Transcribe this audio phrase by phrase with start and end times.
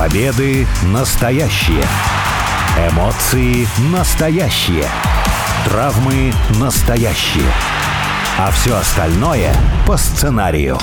[0.00, 1.84] Победы настоящие.
[2.90, 4.86] Эмоции настоящие.
[5.66, 7.52] Травмы настоящие.
[8.38, 9.52] А все остальное
[9.86, 10.78] по сценарию.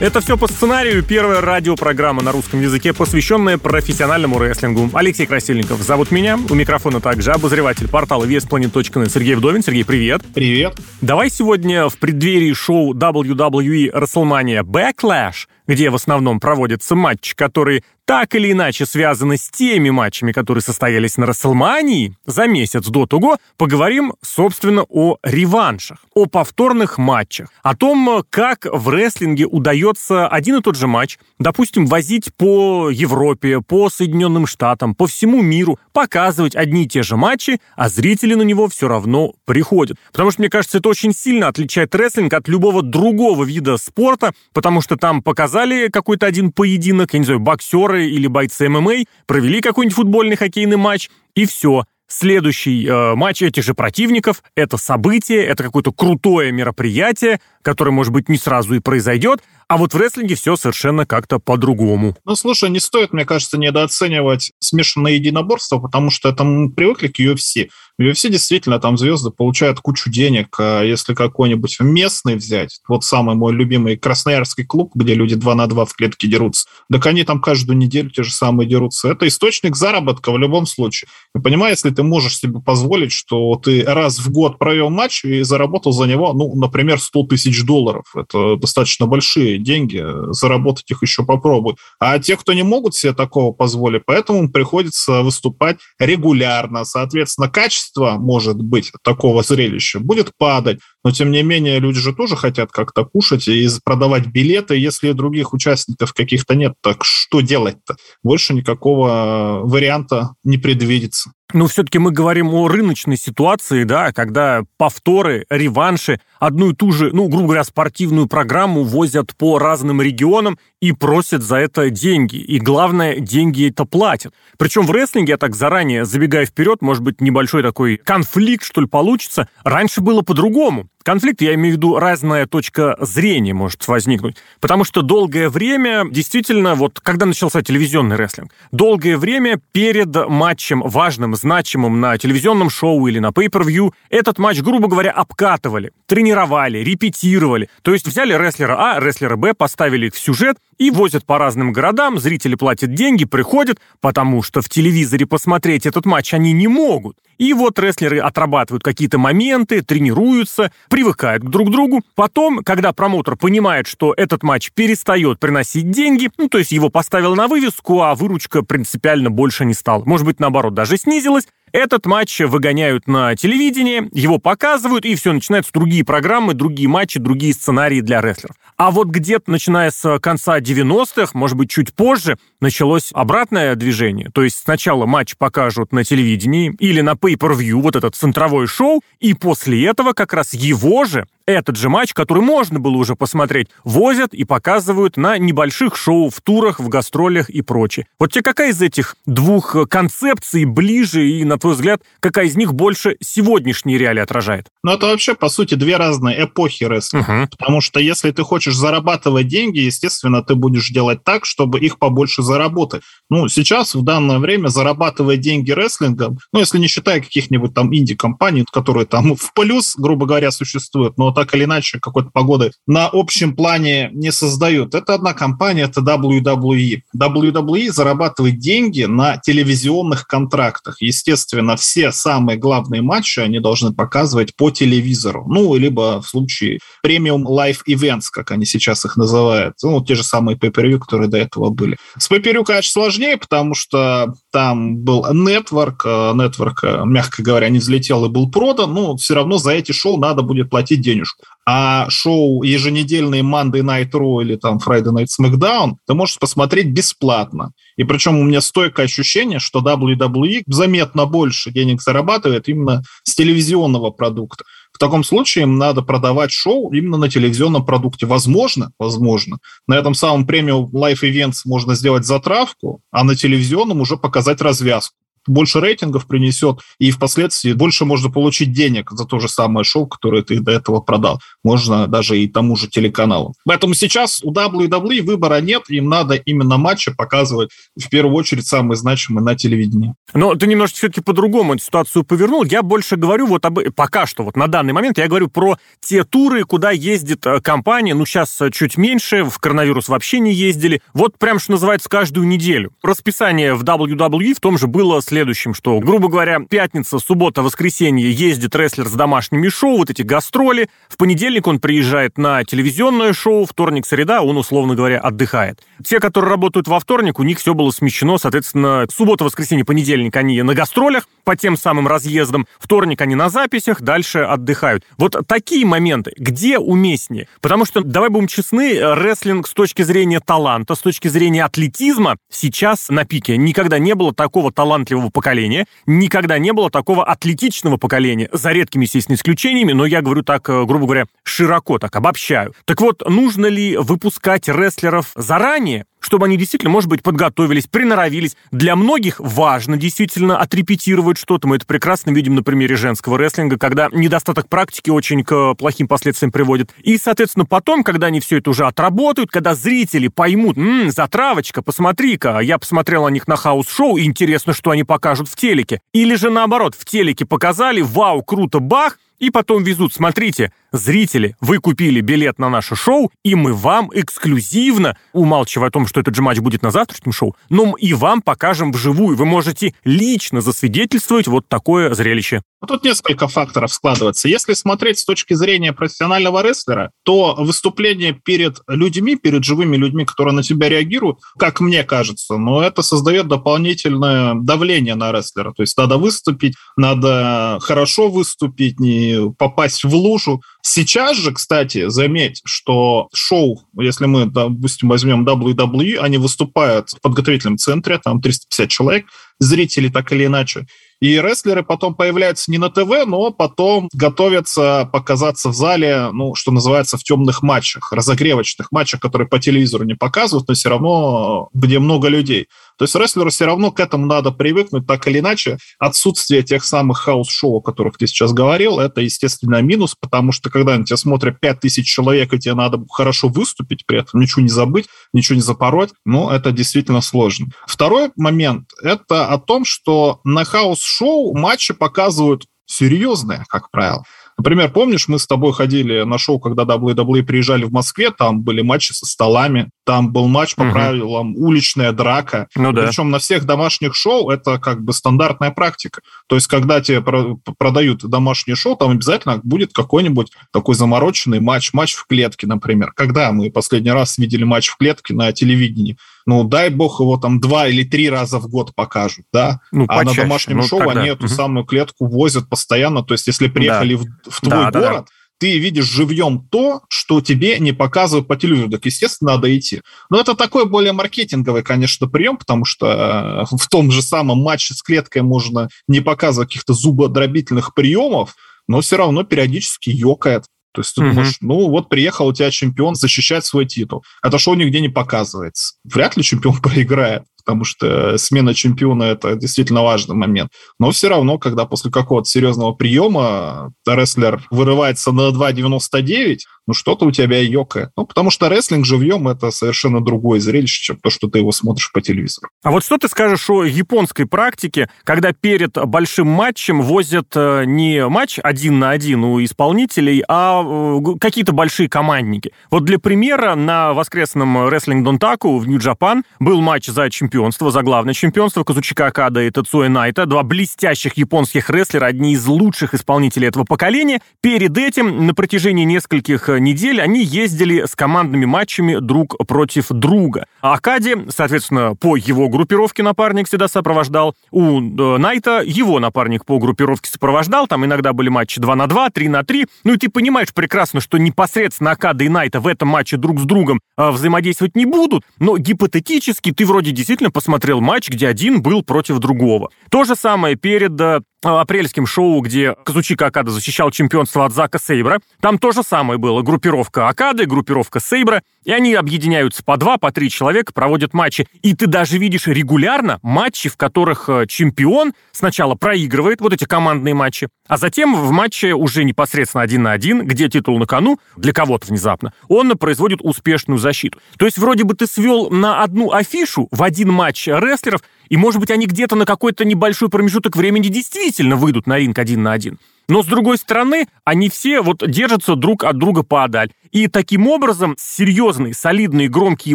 [0.00, 1.02] Это все по сценарию.
[1.02, 4.88] Первая радиопрограмма на русском языке, посвященная профессиональному рестлингу.
[4.94, 6.38] Алексей Красильников зовут меня.
[6.48, 9.62] У микрофона также обозреватель портала VSPlanet.net Сергей Вдовин.
[9.62, 10.22] Сергей, привет.
[10.34, 10.78] Привет.
[11.02, 18.34] Давай сегодня в преддверии шоу WWE WrestleMania Backlash, где в основном проводятся матчи, которые так
[18.34, 24.14] или иначе связаны с теми матчами, которые состоялись на Расселмании за месяц до того, поговорим,
[24.20, 30.74] собственно, о реваншах, о повторных матчах, о том, как в рестлинге удается один и тот
[30.74, 36.88] же матч, допустим, возить по Европе, по Соединенным Штатам, по всему миру, показывать одни и
[36.88, 39.98] те же матчи, а зрители на него все равно приходят.
[40.10, 44.80] Потому что, мне кажется, это очень сильно отличает рестлинг от любого другого вида спорта, потому
[44.80, 49.96] что там показали какой-то один поединок, я не знаю, боксеры или бойцы ММА провели какой-нибудь
[49.96, 51.84] футбольный хоккейный матч, и все.
[52.12, 58.28] Следующий э, матч этих же противников— это событие, это какое-то крутое мероприятие, которое, может быть,
[58.28, 62.16] не сразу и произойдет, а вот в рестлинге все совершенно как-то по-другому.
[62.24, 67.20] Ну, слушай, не стоит, мне кажется, недооценивать смешанное единоборство, потому что это мы привыкли к
[67.20, 67.68] UFC.
[68.00, 70.56] В UFC действительно там звезды получают кучу денег.
[70.58, 75.66] А если какой-нибудь местный взять, вот самый мой любимый Красноярский клуб, где люди два на
[75.66, 79.10] два в клетке дерутся, так они там каждую неделю те же самые дерутся.
[79.10, 81.10] Это источник заработка в любом случае.
[81.36, 85.42] И понимаешь, если ты можешь себе позволить, что ты раз в год провел матч и
[85.42, 88.04] заработал за него, ну, например, 100 тысяч долларов.
[88.14, 91.76] Это достаточно большие деньги, заработать их еще попробуй.
[91.98, 96.86] А те, кто не могут себе такого позволить, поэтому приходится выступать регулярно.
[96.86, 102.36] Соответственно, качество, может быть, такого зрелища будет падать, но, тем не менее, люди же тоже
[102.36, 104.76] хотят как-то кушать и продавать билеты.
[104.76, 107.96] Если других участников каких-то нет, так что делать-то?
[108.22, 111.32] Больше никакого варианта не предвидится.
[111.52, 117.10] Ну, все-таки мы говорим о рыночной ситуации, да, когда повторы, реванши, одну и ту же,
[117.12, 122.36] ну, грубо говоря, спортивную программу возят по разным регионам и просят за это деньги.
[122.36, 124.32] И главное, деньги это платят.
[124.58, 128.86] Причем в рестлинге, я так заранее забегая вперед, может быть, небольшой такой конфликт, что ли,
[128.86, 129.48] получится.
[129.64, 130.88] Раньше было по-другому.
[131.02, 134.36] Конфликт, я имею в виду, разная точка зрения может возникнуть.
[134.60, 141.34] Потому что долгое время, действительно, вот когда начался телевизионный рестлинг, долгое время перед матчем важным,
[141.34, 147.70] значимым на телевизионном шоу или на pay-per-view, этот матч, грубо говоря, обкатывали, тренировали, репетировали.
[147.80, 151.72] То есть взяли рестлера А, рестлера Б, поставили их в сюжет и возят по разным
[151.72, 157.16] городам, зрители платят деньги, приходят, потому что в телевизоре посмотреть этот матч они не могут.
[157.40, 162.02] И вот рестлеры отрабатывают какие-то моменты, тренируются, привыкают друг к другу.
[162.14, 167.34] Потом, когда промоутер понимает, что этот матч перестает приносить деньги, ну, то есть его поставил
[167.34, 170.04] на вывеску, а выручка принципиально больше не стала.
[170.04, 175.72] Может быть, наоборот, даже снизилась, этот матч выгоняют на телевидение, его показывают, и все, начинаются
[175.72, 178.56] другие программы, другие матчи, другие сценарии для рестлеров.
[178.76, 184.30] А вот где-то, начиная с конца 90-х, может быть, чуть позже, началось обратное движение.
[184.32, 189.34] То есть сначала матч покажут на телевидении или на pay-per-view, вот этот центровое шоу, и
[189.34, 194.34] после этого как раз его же этот же матч, который можно было уже посмотреть, возят
[194.34, 198.06] и показывают на небольших шоу, в турах, в гастролях и прочее.
[198.18, 202.74] Вот тебе какая из этих двух концепций ближе и, на твой взгляд, какая из них
[202.74, 204.66] больше сегодняшние реалии отражает?
[204.82, 207.42] Ну, это вообще, по сути, две разные эпохи рестлинга.
[207.42, 207.48] Угу.
[207.58, 212.42] Потому что если ты хочешь зарабатывать деньги, естественно, ты будешь делать так, чтобы их побольше
[212.42, 213.02] заработать.
[213.28, 218.64] Ну, сейчас, в данное время, зарабатывать деньги рестлингом, ну, если не считая каких-нибудь там инди-компаний,
[218.72, 223.56] которые там в плюс, грубо говоря, существуют, но так или иначе какой-то погоды на общем
[223.56, 224.94] плане не создают.
[224.94, 227.00] Это одна компания, это WWE.
[227.16, 231.00] WWE зарабатывает деньги на телевизионных контрактах.
[231.00, 235.46] Естественно, все самые главные матчи они должны показывать по телевизору.
[235.48, 239.76] Ну, либо в случае премиум live events, как они сейчас их называют.
[239.82, 241.96] Ну, те же самые pay которые до этого были.
[242.18, 248.26] С pay конечно, сложнее, потому что там был Network, Network, э, мягко говоря, не взлетел
[248.26, 251.44] и был продан, но все равно за эти шоу надо будет платить денежку денежку.
[251.66, 257.72] А шоу еженедельные Monday Night Raw или там Friday Night SmackDown ты можешь посмотреть бесплатно.
[257.96, 264.10] И причем у меня стойкое ощущение, что WWE заметно больше денег зарабатывает именно с телевизионного
[264.10, 264.64] продукта.
[264.92, 268.26] В таком случае им надо продавать шоу именно на телевизионном продукте.
[268.26, 274.16] Возможно, возможно, на этом самом премиум Life Events можно сделать затравку, а на телевизионном уже
[274.16, 275.14] показать развязку
[275.50, 280.42] больше рейтингов принесет, и впоследствии больше можно получить денег за то же самое шоу, которое
[280.42, 281.40] ты до этого продал.
[281.64, 283.54] Можно даже и тому же телеканалу.
[283.64, 288.96] Поэтому сейчас у WWE выбора нет, им надо именно матчи показывать в первую очередь самые
[288.96, 290.14] значимые на телевидении.
[290.32, 292.64] Но ты немножко все-таки по-другому ситуацию повернул.
[292.64, 293.80] Я больше говорю вот об...
[293.94, 298.14] Пока что, вот на данный момент, я говорю про те туры, куда ездит э, компания.
[298.14, 301.02] Ну, сейчас э, чуть меньше, в коронавирус вообще не ездили.
[301.14, 302.92] Вот прям, что называется, каждую неделю.
[303.02, 308.76] Расписание в WWE в том же было следующим, что, грубо говоря, пятница, суббота, воскресенье ездит
[308.76, 310.90] рестлер с домашними шоу, вот эти гастроли.
[311.08, 315.80] В понедельник он приезжает на телевизионное шоу, вторник, среда он, условно говоря, отдыхает.
[316.04, 320.60] Те, которые работают во вторник, у них все было смещено, соответственно, суббота, воскресенье, понедельник они
[320.62, 325.04] на гастролях по тем самым разъездам, вторник они на записях, дальше отдыхают.
[325.16, 327.48] Вот такие моменты, где уместнее?
[327.62, 333.08] Потому что, давай будем честны, рестлинг с точки зрения таланта, с точки зрения атлетизма сейчас
[333.08, 333.56] на пике.
[333.56, 339.36] Никогда не было такого талантливого поколения, никогда не было такого атлетичного поколения, за редкими, естественно,
[339.36, 342.72] исключениями, но я говорю так, э, грубо говоря, широко, так обобщаю.
[342.86, 348.56] Так вот, нужно ли выпускать рестлеров заранее, чтобы они действительно, может быть, подготовились, приноровились.
[348.70, 351.66] Для многих важно действительно отрепетировать что-то.
[351.66, 356.52] Мы это прекрасно видим на примере женского рестлинга, когда недостаток практики очень к плохим последствиям
[356.52, 356.94] приводит.
[357.02, 362.60] И, соответственно, потом, когда они все это уже отработают, когда зрители поймут, м-м, затравочка, посмотри-ка,
[362.60, 366.00] я посмотрел на них на house show, интересно, что они покажут в телеке.
[366.12, 371.78] Или же наоборот, в телеке показали, вау, круто, бах, и потом везут, смотрите, зрители, вы
[371.78, 376.42] купили билет на наше шоу, и мы вам эксклюзивно, умалчивая о том, что этот же
[376.42, 379.36] матч будет на завтрашнем шоу, но и вам покажем вживую.
[379.36, 382.62] Вы можете лично засвидетельствовать вот такое зрелище.
[382.86, 384.48] Тут несколько факторов складывается.
[384.48, 390.54] Если смотреть с точки зрения профессионального рестлера, то выступление перед людьми, перед живыми людьми, которые
[390.54, 395.72] на тебя реагируют, как мне кажется, но ну, это создает дополнительное давление на рестлера.
[395.72, 400.62] То есть надо выступить, надо хорошо выступить, не попасть в лужу.
[400.82, 407.78] Сейчас же, кстати, заметь, что шоу, если мы, допустим, возьмем WWE, они выступают в подготовительном
[407.78, 409.26] центре, там 350 человек,
[409.58, 410.86] зрители так или иначе.
[411.20, 416.72] И рестлеры потом появляются не на ТВ, но потом готовятся показаться в зале, ну, что
[416.72, 421.98] называется, в темных матчах, разогревочных матчах, которые по телевизору не показывают, но все равно где
[421.98, 422.68] много людей.
[423.00, 425.78] То есть рестлеру все равно к этому надо привыкнуть, так или иначе.
[425.98, 430.68] Отсутствие тех самых house show, о которых ты сейчас говорил, это, естественно, минус, потому что
[430.68, 434.68] когда на тебя смотрят 5000 человек, и тебе надо хорошо выступить, при этом ничего не
[434.68, 437.68] забыть, ничего не запороть, ну, это действительно сложно.
[437.86, 440.64] Второй момент– это о том, что на
[441.10, 444.24] house show матчи показывают серьезные, как правило.
[444.58, 448.82] Например, помнишь, мы с тобой ходили на шоу, когда WWE приезжали в Москве, там были
[448.82, 450.92] матчи со столами, там был матч по угу.
[450.92, 452.68] правилам уличная драка.
[452.74, 453.06] Ну, да.
[453.06, 456.20] Причем на всех домашних шоу это как бы стандартная практика.
[456.46, 462.12] То есть, когда тебе продают домашнее шоу, там обязательно будет какой-нибудь такой замороченный матч, матч
[462.12, 463.12] в клетке, например.
[463.12, 466.18] Когда мы последний раз видели матч в клетке на телевидении?
[466.46, 470.18] Ну, дай бог его там два или три раза в год покажут, да, ну, а
[470.18, 470.40] почаще.
[470.40, 471.20] на домашнем ну, шоу тогда.
[471.20, 471.54] они эту угу.
[471.54, 474.22] самую клетку возят постоянно, то есть если приехали да.
[474.22, 475.24] в, в твой да, город, да, да
[475.60, 478.90] ты видишь живьем то, что тебе не показывают по телевизору.
[478.92, 480.00] Так, естественно, надо идти.
[480.30, 484.94] Но это такой более маркетинговый, конечно, прием, потому что э, в том же самом матче
[484.94, 488.54] с клеткой можно не показывать каких-то зубодробительных приемов,
[488.88, 490.64] но все равно периодически ёкает.
[490.92, 491.30] То есть ты угу.
[491.30, 494.24] думаешь, ну вот приехал у тебя чемпион защищать свой титул.
[494.42, 495.94] Это шоу нигде не показывается.
[496.04, 500.72] Вряд ли чемпион проиграет потому что смена чемпиона– это действительно важный момент.
[500.98, 506.58] Но все равно, когда после какого-то серьезного приема рестлер вырывается на 2.99,
[506.90, 508.10] ну что-то у тебя ёкает.
[508.16, 512.10] Ну, потому что рестлинг живьем– это совершенно другое зрелище, чем то, что ты его смотришь
[512.12, 512.68] по телевизору.
[512.82, 518.26] А вот что ты скажешь о японской практике, когда перед большим матчем возят э, не
[518.26, 522.72] матч один на один у исполнителей, а э, какие-то большие командники?
[522.90, 528.32] Вот для примера, на воскресном рестлинг Донтаку в Нью-Джапан был матч за чемпионство, за главное
[528.32, 533.84] чемпионство Казучика Акада и Тацуэ Найта, два блестящих японских рестлера, одни из лучших исполнителей этого
[533.84, 534.40] поколения.
[534.62, 540.64] Перед этим на протяжении нескольких э, недель они ездили с командными матчами друг против друга.
[540.80, 544.54] Акади, соответственно, по его группировке напарник всегда сопровождал.
[544.70, 547.86] У э, Найта его напарник по группировке сопровождал.
[547.88, 549.86] Там иногда были матчи 2 на 2, 3 на 3.
[550.04, 553.64] Ну и ты понимаешь прекрасно, что непосредственно Акада и Найта в этом матче друг с
[553.64, 555.44] другом э, взаимодействовать не будут.
[555.58, 559.90] Но гипотетически ты вроде действительно посмотрел матч, где один был против другого.
[560.10, 565.40] То же самое перед э, апрельским шоу, где Казучика Акада защищал чемпионство от Зака Сейбра.
[565.60, 566.62] Там то же самое было.
[566.62, 568.62] Группировка Акады, группировка Сейбра.
[568.84, 571.68] И они объединяются по два, по три человека, проводят матчи.
[571.82, 577.34] И ты даже видишь регулярно матчи, в которых э, чемпион сначала проигрывает вот эти командные
[577.34, 581.72] матчи, а затем в матче уже непосредственно один на один, где титул на кону, для
[581.74, 584.38] кого-то внезапно, он производит успешную защиту.
[584.58, 588.80] То есть вроде бы ты свел на одну афишу в один матч рестлеров, и, может
[588.80, 592.98] быть, они где-то на какой-то небольшой промежуток времени действительно выйдут на ринг один на один.
[593.28, 596.90] Но, с другой стороны, они все вот держатся друг от друга подаль.
[597.12, 599.94] И таким образом серьезные, солидные, громкие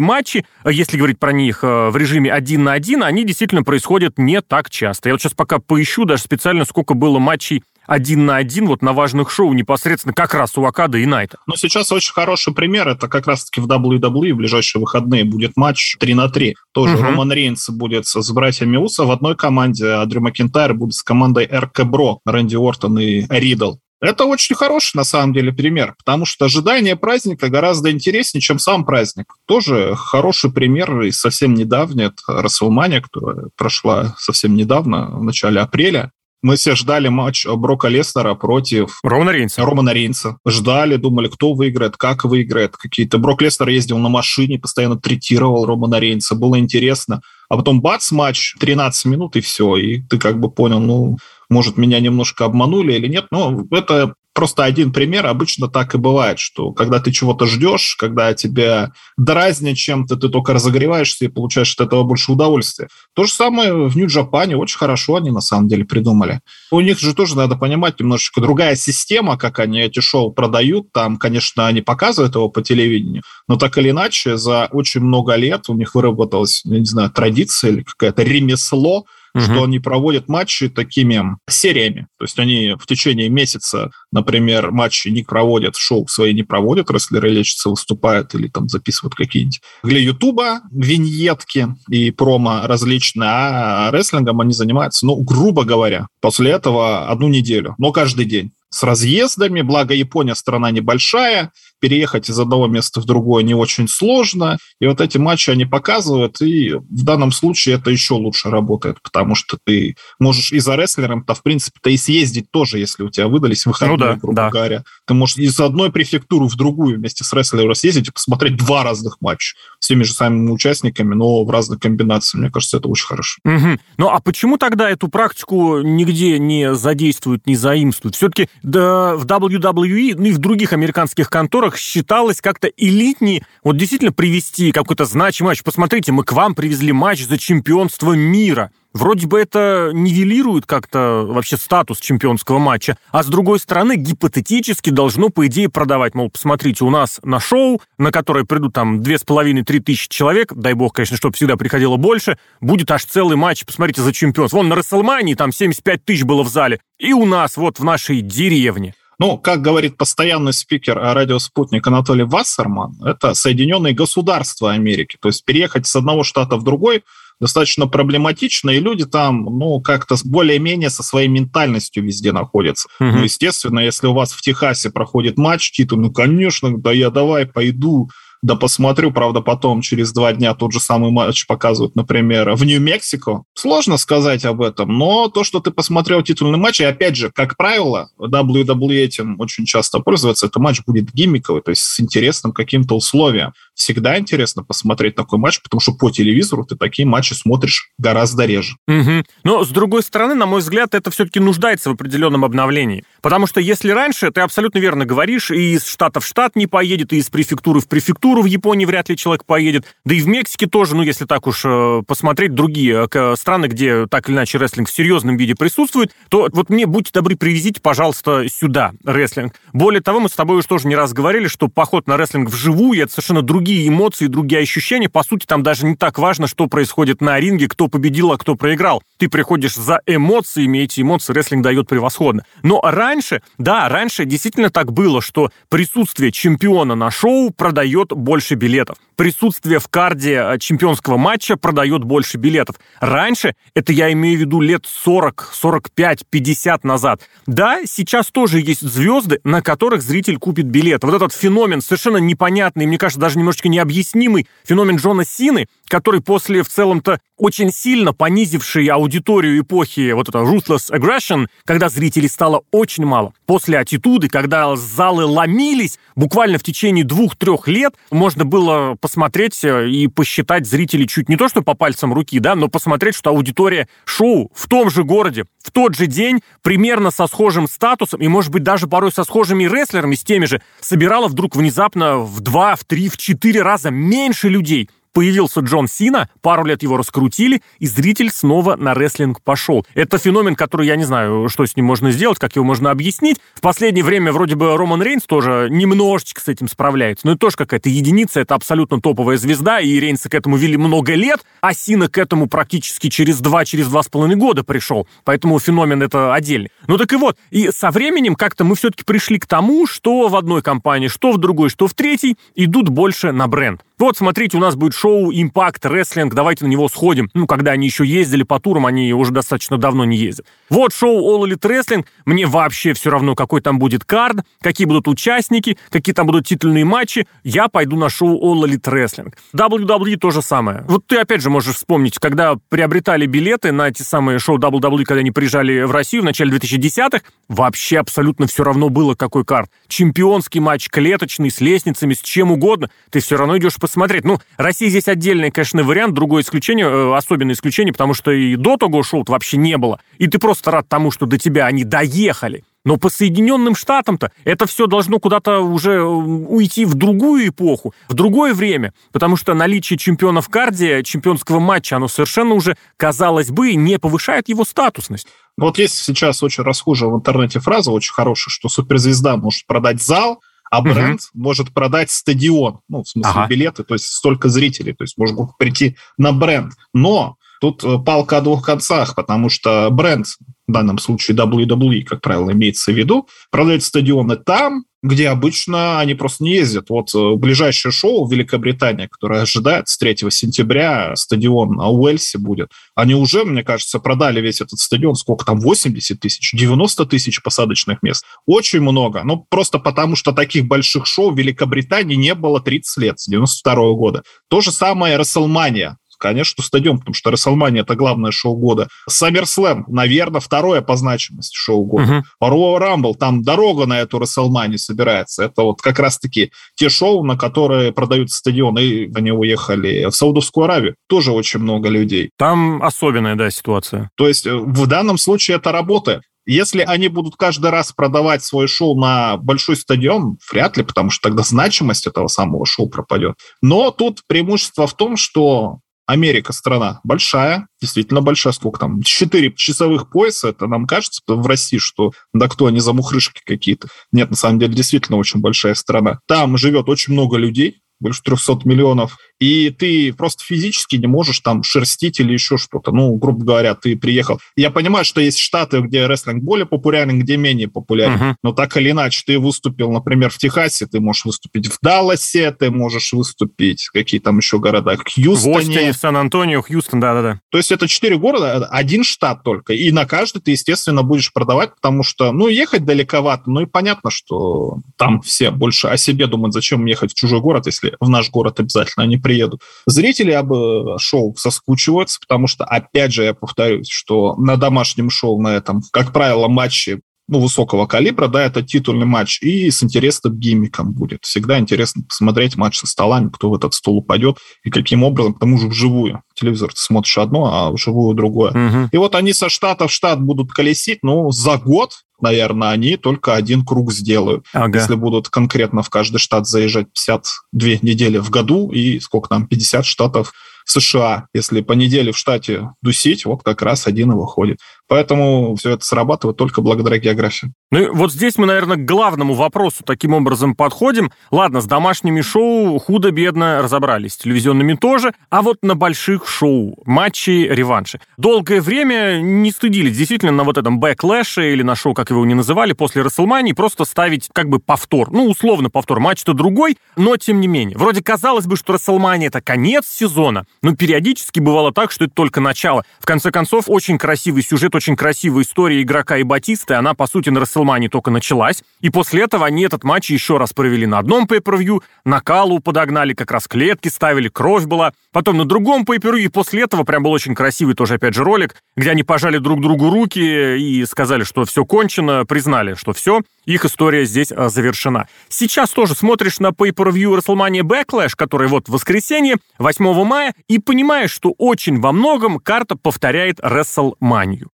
[0.00, 4.40] матчи, если говорить про них э, в режиме один на один, они действительно происходят не
[4.40, 5.10] так часто.
[5.10, 8.92] Я вот сейчас пока поищу даже специально, сколько было матчей один на один вот на
[8.92, 11.38] важных шоу непосредственно как раз у Акада и Найта.
[11.46, 12.88] Но сейчас очень хороший пример.
[12.88, 16.54] Это как раз-таки в WWE в ближайшие выходные будет матч 3 на 3.
[16.72, 17.02] Тоже угу.
[17.02, 21.46] Роман Рейнс будет с братьями Уса в одной команде, а Дрю Макинтайр будет с командой
[21.46, 23.76] РК Бро, Рэнди Уортон и Ридл.
[24.00, 28.84] Это очень хороший, на самом деле, пример, потому что ожидание праздника гораздо интереснее, чем сам
[28.84, 29.26] праздник.
[29.46, 36.12] Тоже хороший пример и совсем недавний, это Расселмания, которая прошла совсем недавно, в начале апреля.
[36.46, 39.00] Мы все ждали матч Брока Лестера против...
[39.02, 39.62] Романа Рейнса.
[39.62, 40.38] Романа Рейнса.
[40.46, 42.76] Ждали, думали, кто выиграет, как выиграет.
[42.76, 43.18] Какие-то...
[43.18, 46.36] Брок Лестер ездил на машине, постоянно третировал Романа Рейнса.
[46.36, 47.20] Было интересно.
[47.48, 49.74] А потом бац, матч, 13 минут и все.
[49.74, 51.18] И ты как бы понял, ну,
[51.50, 53.26] может, меня немножко обманули или нет.
[53.32, 55.26] Но это просто один пример.
[55.26, 60.52] Обычно так и бывает, что когда ты чего-то ждешь, когда тебя дразнят чем-то, ты только
[60.52, 62.88] разогреваешься и получаешь от этого больше удовольствия.
[63.14, 64.56] То же самое в Нью-Джапане.
[64.56, 66.40] Очень хорошо они на самом деле придумали.
[66.70, 70.92] У них же тоже надо понимать немножечко другая система, как они эти шоу продают.
[70.92, 75.68] Там, конечно, они показывают его по телевидению, но так или иначе за очень много лет
[75.68, 79.44] у них выработалась, я не знаю, традиция или какое-то ремесло, угу.
[79.44, 82.06] что они проводят матчи такими сериями.
[82.18, 87.28] То есть они в течение месяца, например, матчи не проводят, шоу свои не проводят, рестлеры
[87.28, 94.52] лечатся, выступают или там записывают какие-нибудь для Ютуба виньетки и промо различные, а рестлингом они
[94.52, 100.34] занимаются, ну, грубо говоря, после этого одну неделю, но каждый день с разъездами, благо Япония
[100.34, 104.58] страна небольшая, переехать из одного места в другое не очень сложно.
[104.80, 109.34] И вот эти матчи они показывают, и в данном случае это еще лучше работает, потому
[109.34, 113.66] что ты можешь и за рестлером-то, в принципе-то, и съездить тоже, если у тебя выдались
[113.66, 114.50] выходные, ну, да, грубо да.
[114.50, 114.84] говоря.
[115.06, 119.18] Ты можешь из одной префектуры в другую вместе с рестлером съездить и посмотреть два разных
[119.20, 122.40] матча с теми же самыми участниками, но в разных комбинациях.
[122.40, 123.38] Мне кажется, это очень хорошо.
[123.44, 123.78] Угу.
[123.98, 128.16] Ну а почему тогда эту практику нигде не задействуют, не заимствуют?
[128.16, 133.76] Все-таки да, в WWE, ну и в других американских конторах которых считалось как-то элитнее вот
[133.76, 135.64] действительно привести какой-то значимый матч.
[135.64, 138.70] Посмотрите, мы к вам привезли матч за чемпионство мира.
[138.92, 145.28] Вроде бы это нивелирует как-то вообще статус чемпионского матча, а с другой стороны гипотетически должно,
[145.28, 146.14] по идее, продавать.
[146.14, 150.54] Мол, посмотрите, у нас на шоу, на которое придут там две с половиной-три тысячи человек,
[150.54, 154.58] дай бог, конечно, чтобы всегда приходило больше, будет аж целый матч, посмотрите, за чемпионство.
[154.58, 158.22] Вон на Расселмании там 75 тысяч было в зале, и у нас вот в нашей
[158.22, 158.94] деревне.
[159.18, 165.16] Ну, как говорит постоянный спикер радио «Спутник» Анатолий Вассерман, это Соединенные Государства Америки.
[165.20, 167.02] То есть переехать с одного штата в другой
[167.40, 172.88] достаточно проблематично, и люди там, ну, как-то более-менее со своей ментальностью везде находятся.
[173.00, 173.10] Угу.
[173.10, 177.46] Ну, естественно, если у вас в Техасе проходит матч, титул, ну, конечно, да я давай
[177.46, 178.10] пойду,
[178.42, 183.44] да посмотрю, правда, потом через два дня тот же самый матч показывают, например, в Нью-Мексико.
[183.54, 187.56] Сложно сказать об этом, но то, что ты посмотрел титульный матч, и опять же, как
[187.56, 192.96] правило, WWE этим очень часто пользуется, это матч будет гиммиковый, то есть с интересным каким-то
[192.96, 193.52] условием.
[193.76, 198.76] Всегда интересно посмотреть такой матч, потому что по телевизору ты такие матчи смотришь гораздо реже.
[198.88, 199.24] Угу.
[199.44, 203.04] Но, с другой стороны, на мой взгляд, это все-таки нуждается в определенном обновлении.
[203.20, 207.12] Потому что если раньше, ты абсолютно верно говоришь, и из штата в штат не поедет,
[207.12, 209.84] и из префектуры в префектуру, в Японии вряд ли человек поедет.
[210.06, 214.06] Да и в Мексике тоже, ну, если так уж э, посмотреть, другие э, страны, где
[214.06, 218.48] так или иначе рестлинг в серьезном виде присутствует, то вот мне, будьте добры, привезите, пожалуйста,
[218.48, 219.54] сюда рестлинг.
[219.74, 223.02] Более того, мы с тобой уже тоже не раз говорили, что поход на рестлинг вживую—
[223.02, 225.08] это совершенно другие эмоции, другие ощущения.
[225.08, 228.54] По сути, там даже не так важно, что происходит на ринге, кто победил, а кто
[228.54, 229.02] проиграл.
[229.18, 232.44] Ты приходишь за эмоциями, эти эмоции рестлинг дает превосходно.
[232.62, 238.98] Но раньше, да, раньше действительно так было, что присутствие чемпиона на шоу продает больше билетов.
[239.16, 242.76] Присутствие в карде э, чемпионского матча продает больше билетов.
[243.00, 247.22] Раньше, это я имею в виду лет 40, 45, 50 назад.
[247.46, 251.02] Да, сейчас тоже есть звезды, на которых зритель купит билет.
[251.02, 256.20] Вот этот феномен совершенно непонятный, мне кажется, даже немножечко немножечко необъяснимый феномен Джона Сины, который
[256.20, 262.62] после в целом-то очень сильно понизивший аудиторию эпохи вот это Ruthless Aggression, когда зрителей стало
[262.70, 263.34] очень мало.
[263.44, 270.08] После аттитуды, когда залы ломились, буквально в течение двух-трех лет можно было посмотреть э, и
[270.08, 274.50] посчитать зрителей чуть не то, что по пальцам руки, да, но посмотреть, что аудитория шоу
[274.54, 278.62] в том же городе, в тот же день, примерно со схожим статусом и, может быть,
[278.62, 283.08] даже порой со схожими рестлерами, с теми же, собирала вдруг внезапно в два, в три,
[283.10, 288.76] в четыре раза меньше людей появился Джон Сина, пару лет его раскрутили, и зритель снова
[288.76, 289.86] на рестлинг пошел.
[289.94, 293.38] Это феномен, который я не знаю, что с ним можно сделать, как его можно объяснить.
[293.54, 297.56] В последнее время вроде бы Роман Рейнс тоже немножечко с этим справляется, но это тоже
[297.56, 302.10] какая-то единица, это абсолютно топовая звезда, и Рейнса к этому вели много лет, а Сина
[302.10, 306.70] к этому практически через два, через два с половиной года пришел, поэтому феномен это отдельный.
[306.88, 310.36] Ну так и вот, и со временем как-то мы все-таки пришли к тому, что в
[310.36, 313.80] одной компании, что в другой, что в третьей, идут больше на бренд.
[313.98, 317.30] Вот, смотрите, у нас будет шоу Impact Wrestling, давайте на него сходим.
[317.32, 320.44] Ну, когда они еще ездили по турам, они уже достаточно давно не ездят.
[320.68, 325.08] Вот шоу All Elite Wrestling, мне вообще все равно, какой там будет кард, какие будут
[325.08, 329.32] участники, какие там будут титульные матчи, я пойду на шоу All Elite Wrestling.
[329.56, 330.84] WWE то же самое.
[330.88, 335.20] Вот ты опять же можешь вспомнить, когда приобретали билеты на эти самые шоу WWE, когда
[335.20, 339.70] они приезжали в Россию в начале 2010-х, вообще абсолютно все равно было, какой карт.
[339.88, 344.24] Чемпионский матч, клеточный, с лестницами, с чем угодно, ты все равно идешь посмотреть.
[344.24, 348.76] Ну, Россия здесь отдельный, конечно, вариант, другое исключение, э, особенное исключение, потому что и до
[348.76, 350.00] того шоу вообще не было.
[350.18, 352.64] И ты просто рад тому, что до тебя они доехали.
[352.84, 358.14] Но по Соединенным Штатам-то это все должно куда-то уже э, уйти в другую эпоху, в
[358.14, 363.74] другое время, потому что наличие чемпиона в карде, чемпионского матча, оно совершенно уже, казалось бы,
[363.74, 365.28] не повышает его статусность.
[365.56, 370.40] Вот есть сейчас очень расхожая в интернете фраза, очень хорошая, что суперзвезда может продать зал,
[370.70, 371.42] а бренд угу.
[371.42, 373.46] может продать стадион, ну, в смысле ага.
[373.48, 376.74] билеты, то есть столько зрителей, то есть можно прийти на бренд.
[376.92, 380.26] Но тут э, палка о двух концах, потому что бренд,
[380.66, 386.14] в данном случае WWE, как правило, имеется в виду, продает стадионы там, где обычно они
[386.14, 386.90] просто не ездят.
[386.90, 393.14] Вот э, ближайшее шоу в Великобритании, которое ожидает с 3 сентября, стадион Уэльси будет, они
[393.14, 398.24] уже, мне кажется, продали весь этот стадион, сколько там, 80 тысяч, 90 тысяч посадочных мест.
[398.46, 399.22] Очень много.
[399.24, 403.74] Ну, просто потому, что таких больших шоу в Великобритании не было 30 лет, с 92
[403.92, 404.22] года.
[404.48, 408.88] То же самое Расселмания конечно, стадион, потому что WrestleMania это главное шоу года.
[409.10, 412.24] SummerSlam, наверное, второе по значимости шоу года.
[412.40, 412.50] Uh-huh.
[412.50, 415.44] Royal Rumble, там дорога на эту WrestleMania собирается.
[415.44, 420.64] Это вот как раз-таки те шоу, на которые продаются стадионы, и они уехали в Саудовскую
[420.64, 420.96] Аравию.
[421.08, 422.30] Тоже очень много людей.
[422.38, 424.10] Там особенная, да, ситуация.
[424.16, 426.22] То есть э, в данном случае это работает.
[426.46, 431.28] Если они будут каждый раз продавать свое шоу на большой стадион, вряд ли, потому что
[431.28, 433.34] тогда значимость этого самого шоу пропадет.
[433.62, 440.08] Но тут преимущество в том, что Америка страна большая, действительно большая, сколько там, 4 часовых
[440.08, 443.88] пояса, это нам кажется в России, что да кто они за мухрышки какие-то.
[444.12, 446.20] Нет, на самом деле действительно очень большая страна.
[446.26, 451.62] Там живет очень много людей, больше 300 миллионов, и ты просто физически не можешь там
[451.62, 452.92] шерстить или еще что-то.
[452.92, 454.40] Ну, грубо говоря, ты приехал.
[454.56, 458.34] Я понимаю, что есть штаты, где рестлинг более популярен, где менее популярен, uh-huh.
[458.42, 462.70] но так или иначе, ты выступил, например, в Техасе, ты можешь выступить в Далласе, ты
[462.70, 465.54] можешь выступить, какие там еще города, Хьюстоне.
[465.54, 467.40] В Остине, Сан-Антонио, Хьюстон, да-да-да.
[467.50, 471.74] То есть это четыре города, один штат только, и на каждый ты, естественно, будешь продавать,
[471.74, 476.54] потому что, ну, ехать далековато, ну и понятно, что там все больше о себе думают,
[476.54, 479.60] зачем ехать в чужой город, если в наш город обязательно они приедут.
[479.86, 485.42] Зрители об э, шоу соскучиваются, потому что, опять же, я повторюсь, что на домашнем шоу
[485.42, 490.38] на этом, как правило, матчи ну, высокого калибра, да, это титульный матч, и с интересным
[490.38, 491.24] гиммиком будет.
[491.24, 495.40] Всегда интересно посмотреть матч со столами, кто в этот стол упадет, и каким образом, к
[495.40, 496.22] тому же вживую.
[496.34, 498.50] Телевизор ты смотришь одно, а вживую другое.
[498.50, 498.88] Угу.
[498.92, 503.34] И вот они со штата в штат будут колесить, ну, за год наверное, они только
[503.34, 504.46] один круг сделают.
[504.52, 504.78] Ага.
[504.78, 509.84] Если будут конкретно в каждый штат заезжать 52 недели в году и сколько там, 50
[509.84, 510.32] штатов
[510.66, 511.28] США.
[511.32, 514.58] Если по неделе в штате тусить, вот как раз один и выходит.
[514.88, 517.52] Поэтому все это срабатывает только благодаря географии.
[517.72, 521.10] Ну и вот здесь мы, наверное, к главному вопросу таким образом подходим.
[521.32, 527.48] Ладно, с домашними шоу худо-бедно разобрались, с телевизионными тоже, а вот на больших шоу, матчи,
[527.50, 528.00] реванши.
[528.16, 532.24] Долгое время не стыдились действительно на вот этом Backlash е или на шоу, как его
[532.24, 535.10] не называли, после Рестлмании, просто ставить как бы повтор.
[535.10, 537.76] Ну, условно повтор, матч-то другой, но тем не менее.
[537.76, 542.40] Вроде казалось бы, что Рестлмания это конец сезона, но периодически бывало так, что это только
[542.40, 542.84] начало.
[543.00, 547.30] В конце концов, очень красивый сюжет, очень красивая история игрока и Батисты, она, по сути,
[547.30, 551.24] на Расселмане только началась, и после этого они этот матч еще раз провели на одном
[551.26, 556.28] pay-per-view, на Калу подогнали, как раз клетки ставили, кровь была, потом на другом pay-per-view, и
[556.28, 559.90] после этого прям был очень красивый тоже, опять же, ролик, где они пожали друг другу
[559.90, 565.08] руки и сказали, что все кончено, признали, что все, их история здесь а, завершена.
[565.28, 571.10] Сейчас тоже смотришь на pay-per-view WrestleMania Backlash, который вот в воскресенье, 8 мая, и понимаешь,
[571.10, 574.46] что очень во многом карта повторяет WrestleMania.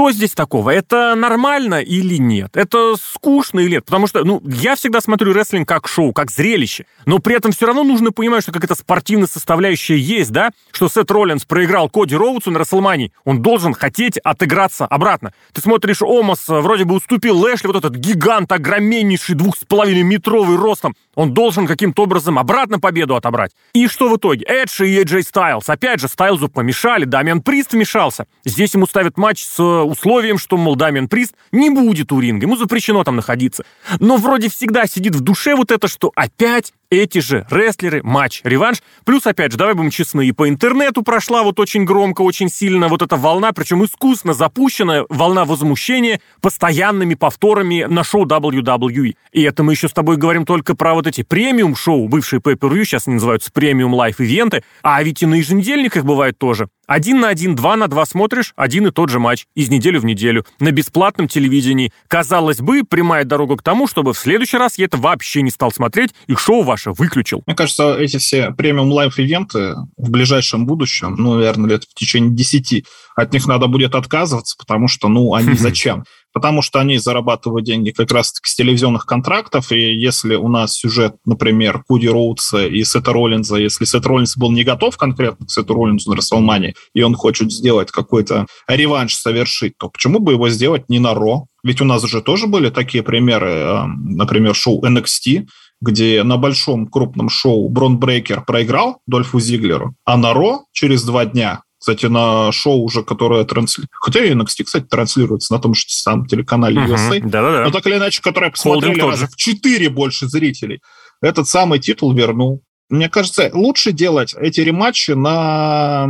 [0.00, 0.70] Что здесь такого?
[0.70, 2.56] Это нормально или нет?
[2.56, 3.84] Это скучно или нет?
[3.84, 6.86] Потому что, ну, я всегда смотрю рестлинг как шоу, как зрелище.
[7.04, 10.52] Но при этом все равно нужно понимать, что какая-то спортивная составляющая есть, да?
[10.72, 13.12] Что Сет Роллинс проиграл Коди Роудсу на Расселмане.
[13.26, 15.34] Он должен хотеть отыграться обратно.
[15.52, 20.56] Ты смотришь, Омас вроде бы уступил Лэшли, вот этот гигант огромнейший, двух с половиной метровый
[20.56, 20.96] ростом.
[21.14, 23.52] Он должен каким-то образом обратно победу отобрать.
[23.74, 24.46] И что в итоге?
[24.46, 25.68] Эдж и Эджей Стайлз.
[25.68, 28.24] Опять же, Стайлзу помешали, Дамиан Прист вмешался.
[28.46, 32.56] Здесь ему ставят матч с условием, что, мол, Дамиан Прист не будет у ринга, ему
[32.56, 33.64] запрещено там находиться.
[33.98, 38.82] Но вроде всегда сидит в душе вот это, что опять эти же рестлеры, матч, реванш.
[39.04, 42.88] Плюс, опять же, давай будем честны, и по интернету прошла вот очень громко, очень сильно
[42.88, 49.14] вот эта волна, причем искусно запущенная волна возмущения постоянными повторами на шоу WWE.
[49.32, 52.84] И это мы еще с тобой говорим только про вот эти премиум-шоу, бывшие pay per
[52.84, 56.68] сейчас они называются премиум лайф-ивенты, а ведь и на еженедельниках бывает тоже.
[56.90, 60.04] Один на один, два на два смотришь один и тот же матч из недели в
[60.04, 61.92] неделю на бесплатном телевидении.
[62.08, 65.70] Казалось бы, прямая дорога к тому, чтобы в следующий раз я это вообще не стал
[65.70, 67.44] смотреть и шоу ваше выключил.
[67.46, 72.84] Мне кажется, эти все премиум лайф-ивенты в ближайшем будущем, ну, наверное, лет в течение десяти,
[73.14, 76.02] от них надо будет отказываться, потому что, ну, они зачем?
[76.32, 81.16] Потому что они зарабатывают деньги как раз-таки с телевизионных контрактов, и если у нас сюжет,
[81.24, 85.74] например, Куди Роудса и Сета Роллинза, если Сет Роллинз был не готов конкретно к Сету
[85.74, 90.88] Роллинзу на Расселмане, и он хочет сделать какой-то реванш совершить, то почему бы его сделать
[90.88, 91.46] не на Ро?
[91.62, 95.46] Ведь у нас же тоже были такие примеры, э, например, шоу NXT,
[95.80, 101.24] где на большом крупном шоу Брон Брейкер проиграл Дольфу Зиглеру, а на Ро через два
[101.24, 103.96] дня кстати, на шоу уже, которое транслируется...
[103.98, 107.20] Хотя и NXT, кстати, транслируется на том же самом телеканале USA.
[107.20, 107.64] Да-да-да.
[107.64, 110.82] Но так или иначе, которое посмотрели раза в 4 больше зрителей.
[111.22, 112.62] Этот самый титул вернул.
[112.90, 116.06] Мне кажется, лучше делать эти рематчи на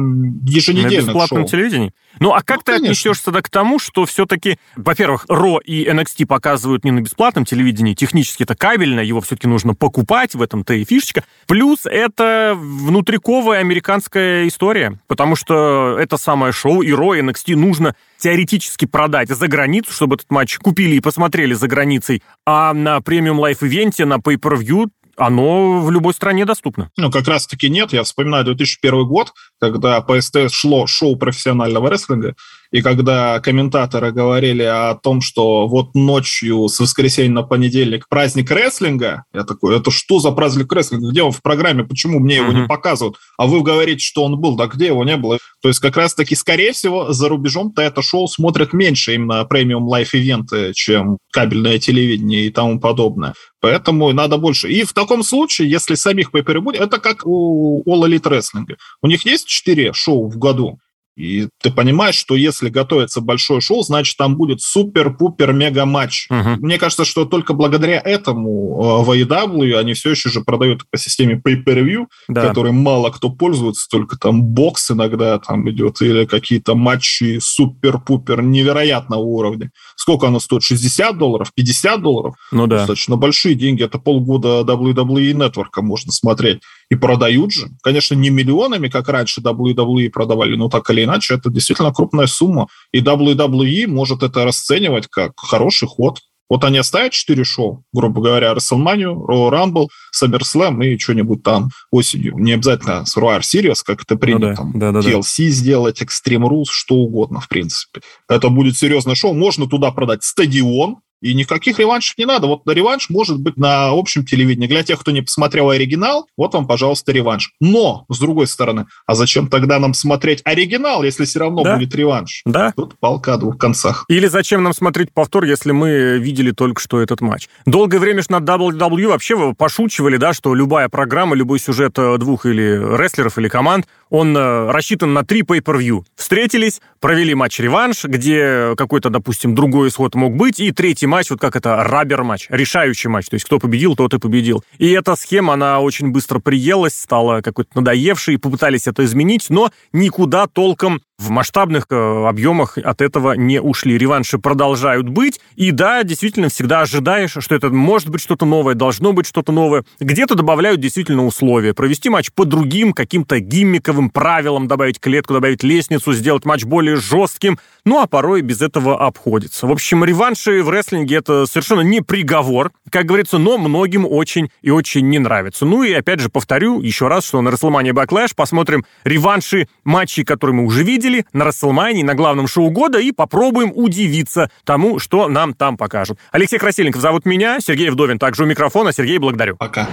[0.46, 1.48] еженедельных На бесплатном шоу.
[1.48, 1.92] телевидении?
[2.18, 2.86] Ну, а как ну, ты конечно.
[2.86, 7.94] отнесешься тогда к тому, что все-таки, во-первых, Ро и NXT показывают не на бесплатном телевидении,
[7.94, 11.24] технически это кабельно, его все-таки нужно покупать, в этом-то и фишечка.
[11.46, 17.94] Плюс это внутриковая американская история, потому что это самое шоу, и Ро, и NXT нужно
[18.16, 23.38] теоретически продать за границу, чтобы этот матч купили и посмотрели за границей, а на премиум
[23.38, 24.88] лайф-ивенте, на pay-per-view
[25.20, 26.90] оно в любой стране доступно.
[26.96, 27.92] Ну, как раз-таки нет.
[27.92, 32.34] Я вспоминаю 2001 год, когда по СТС шло шоу профессионального рестлинга,
[32.70, 39.24] и когда комментаторы говорили о том, что вот ночью с воскресенья на понедельник праздник рестлинга,
[39.34, 41.10] я такой, это что за праздник рестлинга?
[41.10, 41.84] Где он в программе?
[41.84, 42.62] Почему мне его mm-hmm.
[42.62, 43.16] не показывают?
[43.36, 45.38] А вы говорите, что он был, да где его не было?
[45.62, 50.72] То есть как раз-таки, скорее всего, за рубежом-то это шоу смотрят меньше именно премиум лайф-ивенты,
[50.72, 53.34] чем кабельное телевидение и тому подобное.
[53.60, 54.70] Поэтому надо больше.
[54.70, 58.76] И в таком случае, если самих pay будет, это как у All Elite Wrestling.
[59.02, 60.78] У них есть 4 шоу в году.
[61.20, 66.28] И ты понимаешь, что если готовится большое шоу, значит, там будет супер-пупер-мега-матч.
[66.30, 66.56] Uh-huh.
[66.56, 71.40] Мне кажется, что только благодаря этому в AEW они все еще же продают по системе
[71.44, 72.48] pay-per-view, да.
[72.48, 79.20] которой мало кто пользуется, только там бокс иногда там идет, или какие-то матчи супер-пупер невероятного
[79.20, 79.70] уровня.
[79.96, 80.62] Сколько оно стоит?
[80.62, 81.52] 60 долларов?
[81.54, 82.34] 50 долларов?
[82.50, 82.78] Ну да.
[82.78, 83.84] Достаточно большие деньги.
[83.84, 86.60] Это полгода WWE Network можно смотреть.
[86.90, 87.68] И продают же.
[87.82, 92.66] Конечно, не миллионами, как раньше WWE продавали, но так или иначе, это действительно крупная сумма.
[92.92, 96.18] И WWE может это расценивать как хороший ход.
[96.48, 102.36] Вот они оставят 4 шоу, грубо говоря, WrestleMania, Raw Rumble, SummerSlam и что-нибудь там осенью.
[102.36, 104.56] Не обязательно Survivor Series, как это принято, ну, да.
[104.56, 105.50] там, да, да, TLC да.
[105.52, 108.00] сделать, Extreme Rules, что угодно, в принципе.
[108.28, 109.32] Это будет серьезное шоу.
[109.32, 112.46] Можно туда продать стадион, и никаких реваншев не надо.
[112.46, 114.66] Вот реванш может быть на общем телевидении.
[114.66, 117.52] Для тех, кто не посмотрел оригинал, вот вам, пожалуйста, реванш.
[117.60, 121.76] Но, с другой стороны, а зачем тогда нам смотреть оригинал, если все равно да?
[121.76, 122.42] будет реванш?
[122.44, 122.72] Да.
[122.76, 124.04] Тут палка о двух концах.
[124.08, 127.48] Или зачем нам смотреть повтор, если мы видели только что этот матч?
[127.66, 132.96] Долгое время на WWE вообще пошучивали, да, что любая программа, любой сюжет э, двух или
[132.96, 136.04] рестлеров, или команд, он э, рассчитан на три pay-per-view.
[136.16, 141.56] Встретились, провели матч-реванш, где какой-то, допустим, другой исход мог быть, и третий матч, вот как
[141.56, 144.64] это, рабер-матч, решающий матч, то есть кто победил, тот и победил.
[144.78, 150.46] И эта схема, она очень быстро приелась, стала какой-то надоевшей, попытались это изменить, но никуда
[150.46, 153.98] толком в масштабных э, объемах от этого не ушли.
[153.98, 155.38] Реванши продолжают быть.
[155.54, 159.84] И да, действительно, всегда ожидаешь, что это может быть что-то новое, должно быть что-то новое.
[160.00, 161.74] Где-то добавляют действительно условия.
[161.74, 167.58] Провести матч по другим каким-то гиммиковым правилам, добавить клетку, добавить лестницу, сделать матч более жестким.
[167.84, 169.66] Ну, а порой без этого обходится.
[169.66, 174.70] В общем, реванши в рестлинге это совершенно не приговор, как говорится, но многим очень и
[174.70, 175.66] очень не нравится.
[175.66, 180.56] Ну и опять же повторю еще раз, что на WrestleMania Backlash посмотрим реванши матчей, которые
[180.56, 185.54] мы уже видели на WrestleMania, на главном шоу года и попробуем удивиться тому, что нам
[185.54, 186.18] там покажут.
[186.32, 188.92] Алексей Красильников зовут меня, Сергей Вдовин также у микрофона.
[188.92, 189.56] Сергей, благодарю.
[189.56, 189.88] Пока.